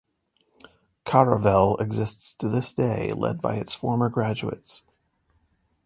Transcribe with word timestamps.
"Caravel" 1.05 1.77
exists 1.77 2.33
to 2.33 2.49
this 2.49 2.73
day, 2.73 3.13
led 3.13 3.39
by 3.39 3.57
its 3.57 3.75
former 3.75 4.09
graduates. 4.09 4.83